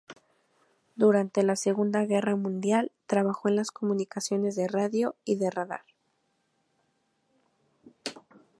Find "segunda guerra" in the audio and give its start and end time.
1.55-2.35